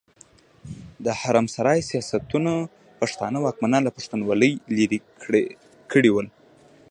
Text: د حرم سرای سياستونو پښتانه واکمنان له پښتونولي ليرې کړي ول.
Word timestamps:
د 1.05 1.07
حرم 1.19 1.45
سرای 1.55 1.79
سياستونو 1.89 2.53
پښتانه 2.99 3.37
واکمنان 3.45 3.81
له 3.85 3.91
پښتونولي 3.97 4.51
ليرې 4.75 4.99
کړي 5.93 6.09
ول. 6.11 6.27